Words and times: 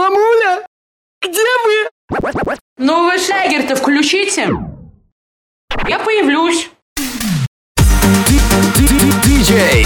Мамуля, 0.00 0.66
где 1.20 1.42
вы? 1.66 1.90
Новый 2.78 3.18
вы 3.18 3.18
шагер-то 3.18 3.76
включите. 3.76 4.48
Я 5.86 5.98
появлюсь. 5.98 6.70
Диджей 9.26 9.84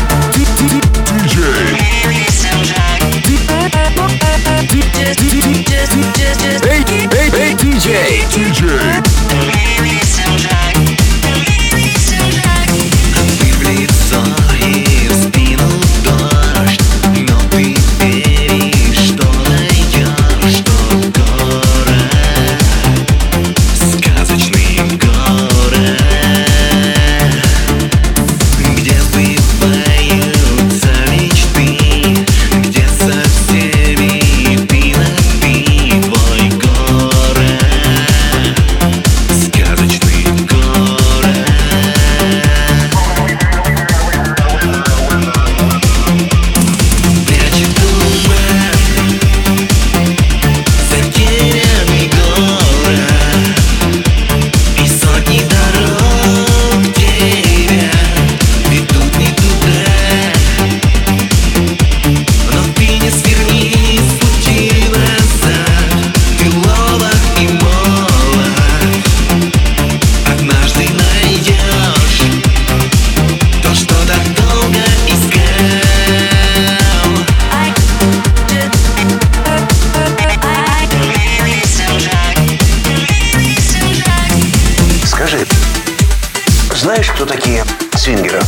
Знаешь, 86.84 87.10
кто 87.12 87.25
такие 87.25 87.65
свингеры? 87.97 88.43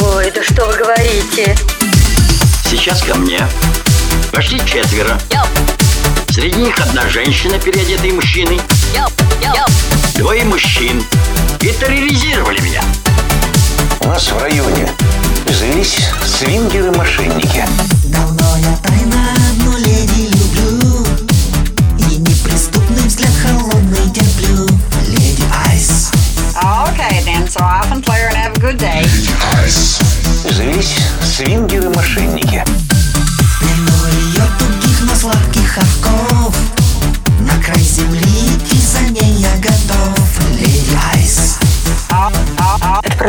Ой, 0.00 0.30
да 0.30 0.42
что 0.42 0.64
вы 0.64 0.78
говорите? 0.78 1.54
Сейчас 2.64 3.02
ко 3.02 3.14
мне 3.16 3.46
вошли 4.32 4.58
четверо. 4.60 5.18
Yep. 5.28 5.46
Среди 6.30 6.56
них 6.56 6.78
одна 6.78 7.06
женщина, 7.06 7.58
переодетые 7.58 8.14
мужчины. 8.14 8.58
Yep. 8.94 9.12
Yep. 9.42 9.70
Двое 10.14 10.42
мужчин. 10.44 11.04
И 11.60 11.66
терроризировали 11.66 12.62
меня. 12.62 12.82
У 14.00 14.06
нас 14.06 14.32
в 14.32 14.42
районе 14.42 14.90
завелись 15.50 15.98
свингеры-мошенники. 16.24 17.66
Давно 18.04 18.56
я 18.56 18.74
тайна 18.78 19.34
одну. 19.50 19.68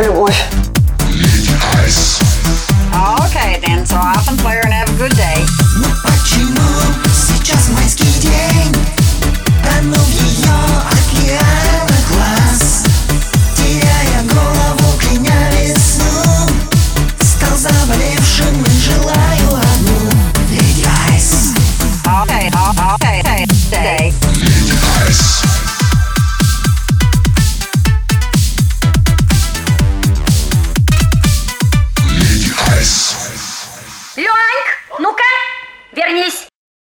любовь. 0.02 0.59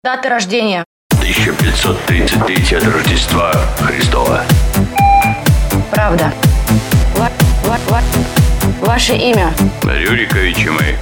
Дата 0.03 0.29
рождения. 0.29 0.84
1533 1.19 2.78
от 2.78 2.84
Рождества 2.84 3.51
Христова. 3.81 4.41
Правда. 5.91 6.31
Ва 7.16 7.29
ва 7.66 7.78
ва 7.88 8.01
ваше 8.81 9.13
имя? 9.13 9.53
Рюриковичи 9.84 10.69
мы. 10.69 10.97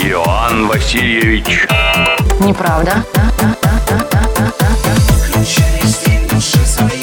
Иоанн 0.00 0.66
Васильевич. 0.66 1.68
Неправда. 2.40 3.04
Включай 5.28 5.82
семь. 5.86 6.99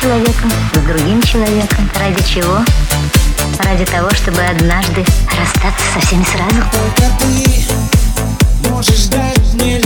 человеком, 0.00 0.50
с 0.74 0.78
другим 0.86 1.20
человеком. 1.22 1.90
Ради 1.98 2.22
чего? 2.22 2.58
Ради 3.64 3.84
того, 3.84 4.10
чтобы 4.10 4.40
однажды 4.42 5.04
расстаться 5.36 5.84
со 5.92 6.06
всеми 6.06 6.24
сразу. 6.24 6.62
Только 6.72 7.02
ты 7.18 8.68
можешь 8.68 9.06
дать 9.06 9.54
мне 9.54 9.78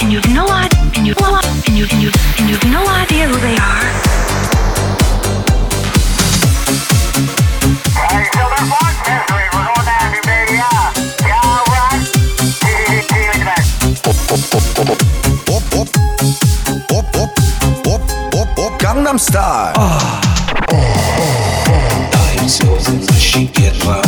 and 0.00 0.12
you've 0.12 0.28
no 0.28 0.46
idea, 0.48 0.80
and 0.94 1.06
you've 1.06 1.20
and 1.66 1.76
you've, 1.76 1.92
who 3.28 3.38
they 3.40 3.56
are. 3.56 4.16
Gangnam 18.78 19.18
Style. 19.18 19.72
Oh. 19.76 20.20
Oh, 20.68 20.74
oh, 20.74 21.92
oh. 23.88 24.05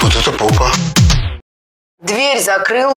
Вот 0.00 0.16
это 0.16 0.32
попа. 0.32 0.70
Дверь 2.00 2.40
закрыл. 2.42 2.94